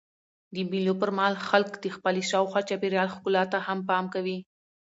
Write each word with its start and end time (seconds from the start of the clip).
د 0.53 0.55
مېلو 0.71 0.93
پر 1.01 1.09
مهال 1.17 1.35
خلک 1.47 1.71
د 1.79 1.85
خپلي 1.95 2.21
شاوخوا 2.31 2.61
چاپېریال 2.69 3.09
ښکلا 3.15 3.43
ته 3.51 3.57
هم 3.67 3.79
پام 3.89 4.05
کوي. 4.13 4.37